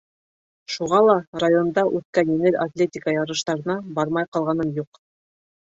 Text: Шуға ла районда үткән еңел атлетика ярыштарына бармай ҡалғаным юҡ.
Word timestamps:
Шуға 0.75 1.01
ла 1.07 1.15
районда 1.43 1.83
үткән 1.99 2.33
еңел 2.37 2.59
атлетика 2.67 3.17
ярыштарына 3.19 3.79
бармай 4.01 4.31
ҡалғаным 4.37 4.75
юҡ. 4.85 5.05